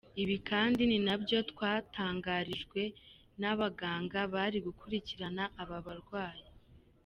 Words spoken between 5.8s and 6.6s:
barwayi.